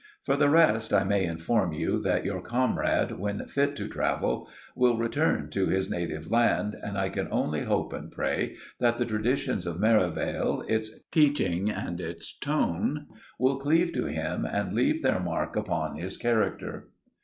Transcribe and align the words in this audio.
For 0.25 0.35
the 0.35 0.49
rest, 0.49 0.93
I 0.93 1.03
may 1.03 1.25
inform 1.25 1.73
you 1.73 1.99
that 2.01 2.25
your 2.25 2.41
comrade, 2.41 3.19
when 3.19 3.45
fit 3.45 3.75
to 3.75 3.87
travel, 3.87 4.49
will 4.75 4.97
return 4.97 5.51
to 5.51 5.67
his 5.67 5.91
native 5.91 6.31
land, 6.31 6.75
and 6.81 6.97
I 6.97 7.09
can 7.09 7.27
only 7.29 7.65
hope 7.65 7.93
and 7.93 8.11
pray 8.11 8.55
that 8.79 8.97
the 8.97 9.05
traditions 9.05 9.67
of 9.67 9.79
Merivale, 9.79 10.63
its 10.67 11.03
teaching 11.11 11.69
and 11.69 12.01
its 12.01 12.35
tone, 12.35 13.05
will 13.37 13.57
cleave 13.57 13.93
to 13.93 14.05
him 14.07 14.43
and 14.43 14.73
leave 14.73 15.03
their 15.03 15.19
mark 15.19 15.55
upon 15.55 15.97
his 15.97 16.17
character." 16.17 16.87